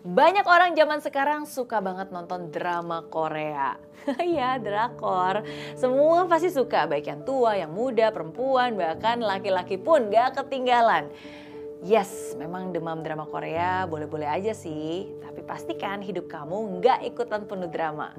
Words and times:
Banyak 0.00 0.48
orang 0.48 0.72
zaman 0.72 1.04
sekarang 1.04 1.44
suka 1.44 1.76
banget 1.84 2.08
nonton 2.08 2.48
drama 2.48 3.04
Korea. 3.12 3.76
ya, 4.24 4.56
drakor. 4.56 5.44
Semua 5.76 6.24
pasti 6.24 6.48
suka, 6.48 6.88
baik 6.88 7.04
yang 7.04 7.20
tua, 7.20 7.60
yang 7.60 7.68
muda, 7.68 8.08
perempuan, 8.08 8.80
bahkan 8.80 9.20
laki-laki 9.20 9.76
pun 9.76 10.08
gak 10.08 10.40
ketinggalan. 10.40 11.12
Yes, 11.84 12.32
memang 12.40 12.72
demam 12.72 13.04
drama 13.04 13.28
Korea 13.28 13.84
boleh-boleh 13.84 14.24
aja 14.24 14.56
sih, 14.56 15.04
tapi 15.20 15.44
pastikan 15.44 16.00
hidup 16.00 16.32
kamu 16.32 16.80
gak 16.80 17.04
ikutan 17.04 17.44
penuh 17.44 17.68
drama. 17.68 18.16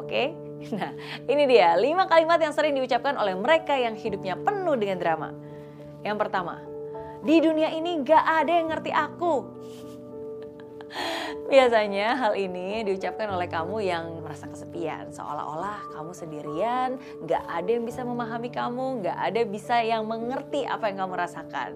Oke? 0.00 0.32
Nah, 0.58 0.90
ini 1.30 1.46
dia 1.46 1.78
lima 1.78 2.10
kalimat 2.10 2.34
yang 2.42 2.50
sering 2.50 2.74
diucapkan 2.74 3.14
oleh 3.14 3.30
mereka 3.30 3.78
yang 3.78 3.94
hidupnya 3.94 4.34
penuh 4.34 4.74
dengan 4.74 4.98
drama. 4.98 5.30
Yang 6.02 6.18
pertama, 6.18 6.58
di 7.22 7.38
dunia 7.38 7.70
ini 7.70 8.02
gak 8.02 8.24
ada 8.42 8.52
yang 8.58 8.66
ngerti 8.66 8.90
aku. 8.90 9.34
Biasanya 11.48 12.12
hal 12.12 12.36
ini 12.36 12.84
diucapkan 12.84 13.24
oleh 13.32 13.48
kamu 13.48 13.80
yang 13.80 14.20
merasa 14.20 14.44
kesepian, 14.52 15.08
seolah-olah 15.08 15.96
kamu 15.96 16.12
sendirian, 16.12 16.90
gak 17.24 17.40
ada 17.48 17.70
yang 17.72 17.88
bisa 17.88 18.04
memahami 18.04 18.52
kamu, 18.52 19.00
gak 19.08 19.16
ada 19.16 19.40
bisa 19.48 19.80
yang 19.80 20.04
mengerti 20.04 20.68
apa 20.68 20.92
yang 20.92 21.08
kamu 21.08 21.14
rasakan. 21.16 21.70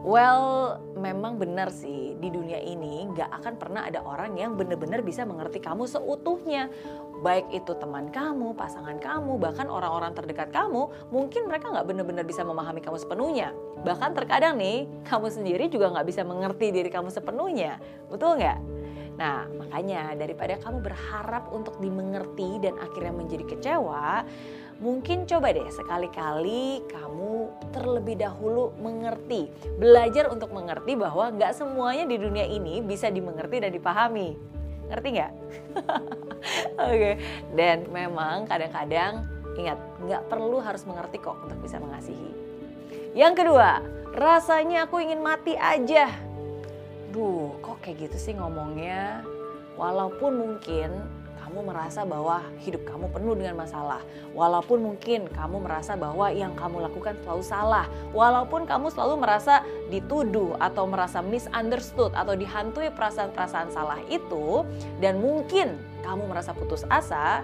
Well, 0.00 0.78
memang 0.98 1.38
benar 1.38 1.70
sih 1.70 2.18
di 2.18 2.28
dunia 2.28 2.58
ini 2.58 3.06
gak 3.14 3.30
akan 3.40 3.54
pernah 3.56 3.86
ada 3.86 4.02
orang 4.02 4.34
yang 4.34 4.58
benar-benar 4.58 5.00
bisa 5.06 5.22
mengerti 5.22 5.62
kamu 5.62 5.86
seutuhnya. 5.86 6.68
Baik 7.22 7.50
itu 7.50 7.74
teman 7.78 8.10
kamu, 8.10 8.54
pasangan 8.54 8.98
kamu, 8.98 9.38
bahkan 9.38 9.66
orang-orang 9.66 10.14
terdekat 10.14 10.50
kamu, 10.50 10.90
mungkin 11.14 11.46
mereka 11.46 11.70
gak 11.70 11.86
benar-benar 11.86 12.26
bisa 12.26 12.42
memahami 12.42 12.82
kamu 12.82 12.98
sepenuhnya. 12.98 13.54
Bahkan 13.82 14.10
terkadang 14.18 14.58
nih, 14.58 14.86
kamu 15.06 15.26
sendiri 15.30 15.64
juga 15.70 15.94
gak 15.94 16.06
bisa 16.06 16.22
mengerti 16.26 16.74
diri 16.74 16.90
kamu 16.90 17.10
sepenuhnya. 17.10 17.78
Betul 18.10 18.42
nggak? 18.42 18.58
Nah, 19.18 19.50
makanya 19.50 20.14
daripada 20.14 20.54
kamu 20.62 20.78
berharap 20.78 21.50
untuk 21.50 21.82
dimengerti 21.82 22.62
dan 22.62 22.78
akhirnya 22.78 23.10
menjadi 23.10 23.44
kecewa, 23.50 24.22
mungkin 24.78 25.26
coba 25.26 25.50
deh 25.50 25.66
sekali-kali 25.74 26.86
kamu 26.86 27.50
terlebih 27.74 28.16
dahulu 28.18 28.70
mengerti. 28.78 29.50
Belajar 29.76 30.30
untuk 30.30 30.54
mengerti 30.54 30.94
bahwa 30.94 31.34
nggak 31.34 31.52
semuanya 31.54 32.06
di 32.06 32.16
dunia 32.18 32.46
ini 32.46 32.78
bisa 32.82 33.10
dimengerti 33.10 33.62
dan 33.62 33.70
dipahami. 33.74 34.38
Ngerti 34.88 35.08
nggak? 35.18 35.32
Oke, 36.86 36.94
okay. 36.94 37.14
dan 37.58 37.90
memang 37.90 38.46
kadang-kadang 38.46 39.26
ingat 39.58 39.78
nggak 40.06 40.22
perlu 40.30 40.62
harus 40.62 40.86
mengerti 40.86 41.18
kok 41.18 41.36
untuk 41.42 41.58
bisa 41.58 41.82
mengasihi. 41.82 42.30
Yang 43.18 43.42
kedua, 43.42 43.82
rasanya 44.14 44.86
aku 44.86 45.02
ingin 45.02 45.18
mati 45.18 45.58
aja 45.58 46.28
duh 47.08 47.56
kok 47.64 47.80
kayak 47.82 48.08
gitu 48.08 48.16
sih 48.20 48.34
ngomongnya. 48.36 49.24
Walaupun 49.78 50.32
mungkin 50.38 50.90
kamu 51.48 51.64
merasa 51.64 52.04
bahwa 52.04 52.44
hidup 52.60 52.84
kamu 52.84 53.08
penuh 53.08 53.32
dengan 53.32 53.56
masalah. 53.56 54.04
Walaupun 54.36 54.84
mungkin 54.84 55.32
kamu 55.32 55.64
merasa 55.64 55.96
bahwa 55.96 56.28
yang 56.28 56.52
kamu 56.52 56.84
lakukan 56.84 57.16
selalu 57.24 57.40
salah. 57.40 57.88
Walaupun 58.12 58.68
kamu 58.68 58.92
selalu 58.92 59.24
merasa 59.24 59.64
dituduh 59.88 60.60
atau 60.60 60.84
merasa 60.84 61.24
misunderstood 61.24 62.12
atau 62.12 62.36
dihantui 62.36 62.92
perasaan-perasaan 62.92 63.72
salah 63.72 63.96
itu. 64.12 64.60
Dan 65.00 65.24
mungkin 65.24 65.80
kamu 66.04 66.28
merasa 66.28 66.52
putus 66.52 66.84
asa. 66.92 67.40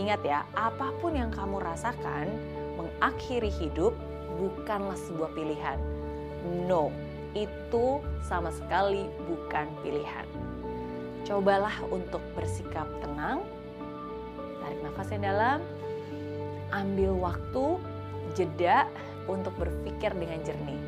Ingat 0.00 0.24
ya, 0.24 0.48
apa 0.56 0.88
pun 1.04 1.12
yang 1.12 1.28
kamu 1.28 1.60
rasakan 1.60 2.32
mengakhiri 2.80 3.52
hidup 3.60 3.92
bukanlah 4.40 4.96
sebuah 5.04 5.36
pilihan. 5.36 5.76
No, 6.64 6.88
itu 7.36 8.00
sama 8.24 8.48
sekali 8.48 9.04
bukan 9.28 9.68
pilihan. 9.84 10.43
Cobalah 11.24 11.72
untuk 11.88 12.20
bersikap 12.36 12.84
tenang, 13.00 13.40
tarik 14.60 14.80
nafas 14.84 15.08
yang 15.08 15.24
dalam, 15.24 15.58
ambil 16.68 17.12
waktu, 17.16 17.64
jeda 18.36 18.84
untuk 19.24 19.56
berpikir 19.56 20.12
dengan 20.12 20.40
jernih. 20.44 20.82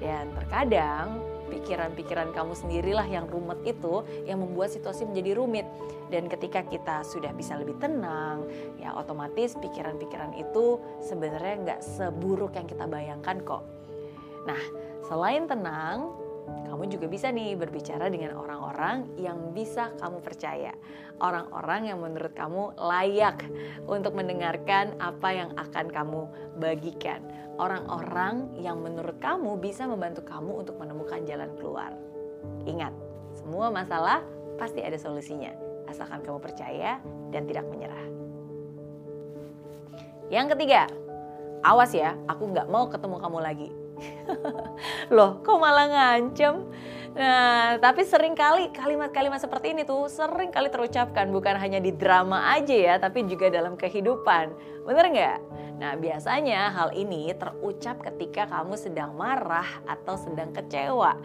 Dan 0.00 0.32
terkadang 0.32 1.20
pikiran-pikiran 1.52 2.32
kamu 2.32 2.54
sendirilah 2.56 3.04
yang 3.08 3.28
rumit 3.28 3.60
itu 3.66 4.04
yang 4.24 4.40
membuat 4.40 4.72
situasi 4.72 5.04
menjadi 5.04 5.36
rumit. 5.36 5.68
Dan 6.08 6.32
ketika 6.32 6.64
kita 6.64 7.04
sudah 7.04 7.36
bisa 7.36 7.60
lebih 7.60 7.76
tenang, 7.76 8.48
ya 8.80 8.96
otomatis 8.96 9.52
pikiran-pikiran 9.60 10.32
itu 10.40 10.80
sebenarnya 11.04 11.54
nggak 11.60 11.80
seburuk 11.84 12.56
yang 12.56 12.64
kita 12.64 12.88
bayangkan 12.88 13.36
kok. 13.44 13.64
Nah, 14.48 14.88
Selain 15.08 15.48
tenang, 15.48 16.12
kamu 16.68 16.94
juga 16.94 17.06
bisa 17.10 17.32
nih 17.34 17.58
berbicara 17.58 18.06
dengan 18.06 18.38
orang-orang 18.38 19.10
yang 19.18 19.50
bisa 19.50 19.90
kamu 19.98 20.22
percaya. 20.22 20.70
Orang-orang 21.18 21.90
yang 21.90 21.98
menurut 21.98 22.30
kamu 22.36 22.78
layak 22.78 23.42
untuk 23.90 24.14
mendengarkan 24.14 24.94
apa 25.02 25.28
yang 25.34 25.50
akan 25.58 25.90
kamu 25.90 26.30
bagikan. 26.62 27.24
Orang-orang 27.58 28.54
yang 28.62 28.78
menurut 28.78 29.18
kamu 29.18 29.58
bisa 29.58 29.90
membantu 29.90 30.22
kamu 30.22 30.62
untuk 30.62 30.78
menemukan 30.78 31.26
jalan 31.26 31.50
keluar. 31.58 31.90
Ingat, 32.68 32.94
semua 33.34 33.74
masalah 33.74 34.22
pasti 34.54 34.78
ada 34.78 34.94
solusinya. 34.94 35.50
Asalkan 35.90 36.22
kamu 36.22 36.38
percaya 36.38 37.02
dan 37.34 37.48
tidak 37.48 37.66
menyerah. 37.66 38.06
Yang 40.30 40.54
ketiga, 40.54 40.86
awas 41.66 41.90
ya, 41.90 42.14
aku 42.30 42.54
nggak 42.54 42.70
mau 42.70 42.86
ketemu 42.86 43.16
kamu 43.18 43.40
lagi 43.42 43.70
Loh, 45.14 45.40
kok 45.42 45.58
malah 45.58 45.86
ngancem? 45.88 46.66
Nah, 47.18 47.82
tapi 47.82 48.06
sering 48.06 48.38
kali 48.38 48.70
kalimat-kalimat 48.70 49.42
seperti 49.42 49.74
ini 49.74 49.82
tuh 49.82 50.06
sering 50.06 50.54
kali 50.54 50.70
terucapkan 50.70 51.26
bukan 51.34 51.58
hanya 51.58 51.82
di 51.82 51.90
drama 51.90 52.54
aja 52.54 52.76
ya, 52.76 52.94
tapi 53.00 53.26
juga 53.26 53.50
dalam 53.50 53.74
kehidupan. 53.74 54.54
Bener 54.86 55.06
nggak? 55.10 55.38
Nah, 55.78 55.94
biasanya 55.98 56.74
hal 56.74 56.94
ini 56.94 57.30
terucap 57.34 58.02
ketika 58.06 58.46
kamu 58.46 58.74
sedang 58.78 59.18
marah 59.18 59.66
atau 59.86 60.14
sedang 60.14 60.54
kecewa. 60.54 61.18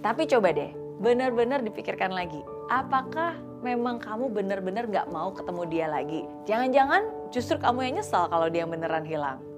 Tapi 0.00 0.24
coba 0.24 0.56
deh, 0.56 0.72
benar-benar 1.00 1.60
dipikirkan 1.60 2.12
lagi. 2.12 2.40
Apakah 2.72 3.36
memang 3.60 4.00
kamu 4.00 4.32
benar-benar 4.32 4.88
nggak 4.88 5.08
mau 5.12 5.32
ketemu 5.32 5.62
dia 5.68 5.86
lagi? 5.88 6.24
Jangan-jangan 6.48 7.32
justru 7.32 7.60
kamu 7.60 7.88
yang 7.88 7.94
nyesal 8.00 8.28
kalau 8.28 8.48
dia 8.48 8.64
beneran 8.64 9.04
hilang. 9.04 9.49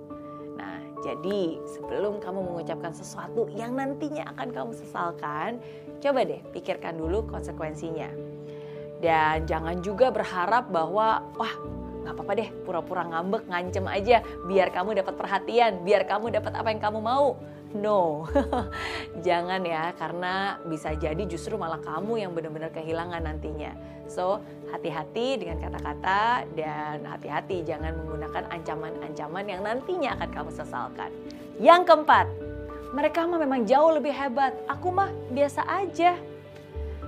Jadi 1.03 1.59
sebelum 1.67 2.23
kamu 2.23 2.47
mengucapkan 2.47 2.95
sesuatu 2.95 3.51
yang 3.51 3.75
nantinya 3.75 4.23
akan 4.35 4.55
kamu 4.55 4.73
sesalkan, 4.79 5.59
coba 5.99 6.23
deh 6.23 6.39
pikirkan 6.55 6.95
dulu 6.95 7.27
konsekuensinya. 7.27 8.09
Dan 9.03 9.51
jangan 9.51 9.83
juga 9.83 10.15
berharap 10.15 10.71
bahwa 10.71 11.27
wah 11.35 11.55
nggak 12.03 12.15
apa-apa 12.19 12.33
deh 12.39 12.49
pura-pura 12.67 13.03
ngambek 13.07 13.47
ngancem 13.47 13.87
aja 13.87 14.21
biar 14.47 14.69
kamu 14.75 14.99
dapat 14.99 15.15
perhatian, 15.15 15.87
biar 15.87 16.05
kamu 16.05 16.35
dapat 16.35 16.53
apa 16.55 16.69
yang 16.69 16.83
kamu 16.83 17.01
mau. 17.01 17.39
No, 17.73 18.29
jangan 19.27 19.65
ya, 19.65 19.97
karena 19.97 20.61
bisa 20.69 20.93
jadi 20.93 21.25
justru 21.25 21.57
malah 21.57 21.81
kamu 21.81 22.21
yang 22.21 22.37
benar-benar 22.37 22.69
kehilangan 22.69 23.25
nantinya. 23.25 23.73
So, 24.13 24.45
hati-hati 24.69 25.41
dengan 25.41 25.57
kata-kata 25.57 26.45
dan 26.53 27.01
hati-hati 27.09 27.65
jangan 27.65 27.97
menggunakan 27.97 28.45
ancaman-ancaman 28.53 29.45
yang 29.49 29.65
nantinya 29.65 30.21
akan 30.21 30.31
kamu 30.37 30.51
sesalkan. 30.53 31.11
Yang 31.57 31.89
keempat, 31.89 32.29
mereka 32.93 33.25
mah 33.25 33.41
memang 33.41 33.65
jauh 33.65 33.97
lebih 33.97 34.13
hebat, 34.13 34.53
aku 34.69 34.93
mah 34.93 35.09
biasa 35.33 35.65
aja. 35.65 36.13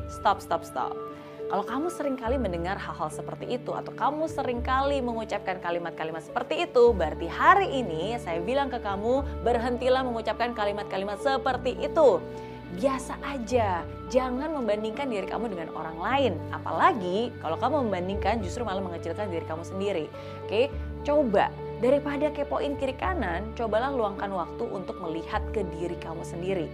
Stop, 0.09 0.41
stop, 0.41 0.65
stop. 0.65 0.97
Kalau 1.44 1.60
kamu 1.60 1.93
sering 1.93 2.16
kali 2.16 2.41
mendengar 2.41 2.81
hal-hal 2.81 3.12
seperti 3.12 3.60
itu 3.60 3.77
atau 3.77 3.93
kamu 3.93 4.25
sering 4.32 4.65
kali 4.65 5.05
mengucapkan 5.05 5.60
kalimat-kalimat 5.60 6.25
seperti 6.25 6.65
itu, 6.65 6.97
berarti 6.97 7.28
hari 7.28 7.69
ini 7.84 8.16
saya 8.16 8.41
bilang 8.41 8.72
ke 8.72 8.81
kamu 8.81 9.21
berhentilah 9.44 10.00
mengucapkan 10.09 10.56
kalimat-kalimat 10.56 11.21
seperti 11.21 11.77
itu. 11.84 12.16
Biasa 12.81 13.21
aja, 13.22 13.84
jangan 14.09 14.56
membandingkan 14.56 15.06
diri 15.06 15.28
kamu 15.28 15.53
dengan 15.53 15.69
orang 15.77 15.99
lain. 16.00 16.33
Apalagi 16.48 17.28
kalau 17.45 17.60
kamu 17.60 17.86
membandingkan 17.86 18.41
justru 18.41 18.65
malah 18.65 18.80
mengecilkan 18.80 19.28
diri 19.28 19.45
kamu 19.45 19.68
sendiri. 19.68 20.07
Oke, 20.48 20.72
coba 21.04 21.53
daripada 21.84 22.33
kepoin 22.33 22.74
kiri 22.80 22.97
kanan, 22.97 23.53
cobalah 23.53 23.92
luangkan 23.92 24.33
waktu 24.33 24.65
untuk 24.65 24.97
melihat 25.04 25.45
ke 25.53 25.60
diri 25.77 25.95
kamu 26.01 26.24
sendiri 26.24 26.66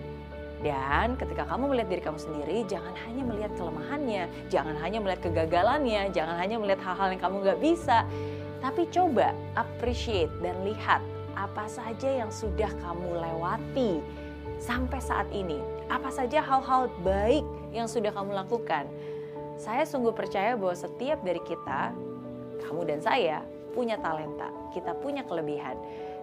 dan 0.61 1.17
ketika 1.17 1.49
kamu 1.49 1.73
melihat 1.73 1.89
diri 1.89 2.03
kamu 2.05 2.19
sendiri, 2.21 2.57
jangan 2.69 2.93
hanya 3.09 3.23
melihat 3.25 3.53
kelemahannya, 3.57 4.23
jangan 4.53 4.77
hanya 4.77 4.99
melihat 5.01 5.21
kegagalannya, 5.25 6.13
jangan 6.13 6.37
hanya 6.37 6.57
melihat 6.61 6.81
hal-hal 6.85 7.09
yang 7.17 7.23
kamu 7.25 7.37
gak 7.49 7.61
bisa. 7.65 7.99
Tapi 8.61 8.85
coba 8.93 9.33
appreciate 9.57 10.29
dan 10.45 10.53
lihat 10.69 11.01
apa 11.33 11.65
saja 11.65 12.13
yang 12.13 12.29
sudah 12.29 12.69
kamu 12.85 13.09
lewati 13.09 14.05
sampai 14.61 15.01
saat 15.01 15.25
ini. 15.33 15.57
Apa 15.89 16.13
saja 16.13 16.45
hal-hal 16.45 16.93
baik 17.01 17.43
yang 17.73 17.89
sudah 17.89 18.13
kamu 18.13 18.37
lakukan. 18.37 18.85
Saya 19.57 19.89
sungguh 19.89 20.13
percaya 20.13 20.61
bahwa 20.61 20.77
setiap 20.77 21.25
dari 21.25 21.41
kita, 21.49 21.97
kamu 22.69 22.85
dan 22.85 23.01
saya, 23.01 23.41
punya 23.73 23.97
talenta, 23.97 24.53
kita 24.77 24.93
punya 25.01 25.25
kelebihan. 25.25 25.81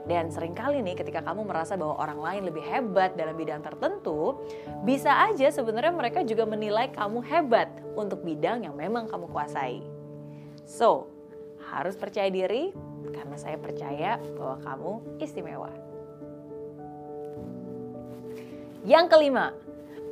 Dan 0.08 0.32
sering 0.32 0.56
kali 0.56 0.80
nih 0.80 0.96
ketika 0.96 1.20
kamu 1.20 1.44
merasa 1.44 1.76
bahwa 1.76 2.00
orang 2.00 2.20
lain 2.24 2.42
lebih 2.48 2.64
hebat 2.64 3.20
dalam 3.20 3.36
bidang 3.36 3.60
tertentu, 3.60 4.40
bisa 4.88 5.12
aja 5.28 5.52
sebenarnya 5.52 5.92
mereka 5.92 6.24
juga 6.24 6.48
menilai 6.48 6.88
kamu 6.96 7.20
hebat 7.28 7.68
untuk 7.92 8.24
bidang 8.24 8.64
yang 8.64 8.76
memang 8.80 9.12
kamu 9.12 9.28
kuasai. 9.28 9.84
So, 10.64 11.12
harus 11.68 12.00
percaya 12.00 12.32
diri 12.32 12.72
karena 13.12 13.36
saya 13.36 13.60
percaya 13.60 14.16
bahwa 14.40 14.56
kamu 14.64 14.94
istimewa. 15.20 15.72
Yang 18.88 19.06
kelima, 19.12 19.52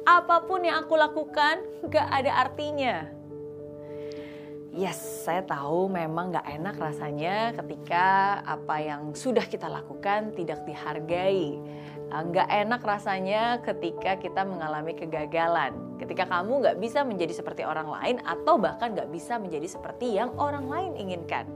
apa 0.03 0.43
pun 0.43 0.59
yang 0.67 0.83
aku 0.83 0.99
lakukan 0.99 1.63
gak 1.87 2.07
ada 2.11 2.35
artinya. 2.43 3.07
Yes, 4.75 4.99
saya 5.23 5.39
tahu 5.39 5.87
memang 5.87 6.35
gak 6.35 6.51
enak 6.51 6.75
rasanya 6.75 7.55
ketika 7.55 8.43
apa 8.43 8.75
yang 8.83 9.15
sudah 9.15 9.47
kita 9.47 9.71
lakukan 9.71 10.35
tidak 10.35 10.67
dihargai. 10.67 11.55
Gak 12.11 12.51
enak 12.51 12.83
rasanya 12.83 13.63
ketika 13.63 14.19
kita 14.19 14.43
mengalami 14.43 14.91
kegagalan. 14.91 15.95
Ketika 15.95 16.27
kamu 16.27 16.59
gak 16.59 16.77
bisa 16.83 17.07
menjadi 17.07 17.31
seperti 17.31 17.63
orang 17.63 17.87
lain 17.87 18.19
atau 18.27 18.59
bahkan 18.59 18.91
gak 18.91 19.07
bisa 19.15 19.39
menjadi 19.39 19.79
seperti 19.79 20.11
yang 20.19 20.35
orang 20.35 20.67
lain 20.67 20.91
inginkan. 20.99 21.47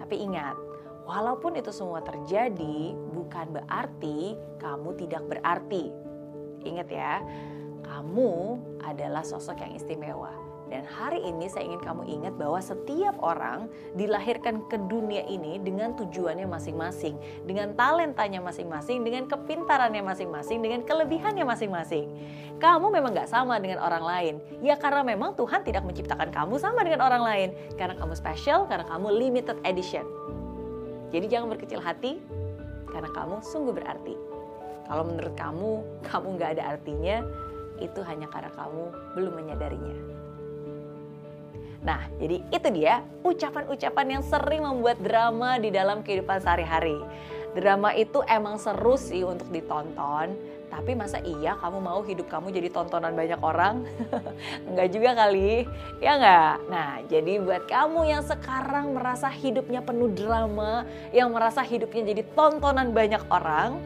Tapi 0.00 0.24
ingat, 0.24 0.56
walaupun 1.04 1.60
itu 1.60 1.68
semua 1.76 2.00
terjadi, 2.00 2.96
bukan 3.12 3.52
berarti 3.52 4.32
kamu 4.56 4.96
tidak 4.96 5.28
berarti. 5.28 5.92
Ingat 6.64 6.88
ya, 6.88 7.20
kamu 7.84 8.56
adalah 8.80 9.20
sosok 9.28 9.60
yang 9.60 9.76
istimewa. 9.76 10.49
Dan 10.70 10.86
hari 10.86 11.18
ini 11.26 11.50
saya 11.50 11.66
ingin 11.66 11.82
kamu 11.82 12.06
ingat 12.06 12.38
bahwa 12.38 12.62
setiap 12.62 13.18
orang 13.18 13.66
dilahirkan 13.98 14.62
ke 14.70 14.78
dunia 14.86 15.26
ini 15.26 15.58
dengan 15.58 15.98
tujuannya 15.98 16.46
masing-masing, 16.46 17.18
dengan 17.42 17.74
talentanya 17.74 18.38
masing-masing, 18.38 19.02
dengan 19.02 19.26
kepintarannya 19.26 19.98
masing-masing, 19.98 20.62
dengan 20.62 20.86
kelebihannya 20.86 21.42
masing-masing. 21.42 22.06
Kamu 22.62 22.86
memang 22.86 23.18
gak 23.18 23.34
sama 23.34 23.58
dengan 23.58 23.82
orang 23.82 24.04
lain, 24.06 24.34
ya 24.62 24.78
karena 24.78 25.02
memang 25.02 25.34
Tuhan 25.34 25.66
tidak 25.66 25.82
menciptakan 25.82 26.30
kamu 26.30 26.54
sama 26.62 26.86
dengan 26.86 27.02
orang 27.02 27.22
lain, 27.26 27.48
karena 27.74 27.98
kamu 27.98 28.14
special, 28.14 28.70
karena 28.70 28.86
kamu 28.86 29.10
limited 29.10 29.58
edition. 29.66 30.06
Jadi 31.10 31.26
jangan 31.26 31.50
berkecil 31.50 31.82
hati, 31.82 32.22
karena 32.94 33.10
kamu 33.10 33.42
sungguh 33.42 33.74
berarti. 33.74 34.14
Kalau 34.86 35.02
menurut 35.02 35.34
kamu, 35.34 35.82
kamu 36.06 36.26
gak 36.38 36.50
ada 36.54 36.78
artinya, 36.78 37.26
itu 37.82 37.98
hanya 38.06 38.30
karena 38.30 38.54
kamu 38.54 38.82
belum 39.18 39.34
menyadarinya. 39.34 40.19
Nah, 41.80 42.04
jadi 42.20 42.44
itu 42.52 42.68
dia 42.76 43.00
ucapan-ucapan 43.24 44.20
yang 44.20 44.22
sering 44.24 44.62
membuat 44.68 45.00
drama 45.00 45.56
di 45.56 45.72
dalam 45.72 46.04
kehidupan 46.04 46.44
sehari-hari. 46.44 47.00
Drama 47.56 47.96
itu 47.96 48.20
emang 48.28 48.60
seru 48.60 48.94
sih 49.00 49.24
untuk 49.26 49.48
ditonton, 49.50 50.36
tapi 50.70 50.94
masa 50.94 51.18
iya 51.24 51.58
kamu 51.58 51.82
mau 51.82 51.98
hidup 52.04 52.30
kamu 52.30 52.54
jadi 52.54 52.68
tontonan 52.70 53.16
banyak 53.16 53.40
orang? 53.42 53.82
enggak 54.70 54.88
juga 54.94 55.10
kali, 55.18 55.66
ya 55.98 56.20
enggak? 56.20 56.56
Nah, 56.70 56.92
jadi 57.10 57.32
buat 57.42 57.64
kamu 57.66 58.00
yang 58.06 58.22
sekarang 58.22 58.94
merasa 58.94 59.26
hidupnya 59.32 59.82
penuh 59.82 60.12
drama, 60.14 60.86
yang 61.10 61.34
merasa 61.34 61.64
hidupnya 61.64 62.14
jadi 62.14 62.22
tontonan 62.38 62.94
banyak 62.94 63.24
orang, 63.32 63.80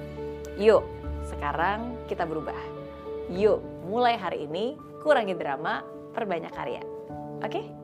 yuk 0.61 0.85
sekarang 1.31 1.97
kita 2.05 2.29
berubah. 2.29 2.59
Yuk, 3.33 3.65
mulai 3.89 4.21
hari 4.21 4.45
ini 4.45 4.77
kurangi 5.01 5.33
drama, 5.33 5.81
perbanyak 6.13 6.53
karya. 6.53 6.85
Oke? 7.41 7.49
Okay? 7.49 7.84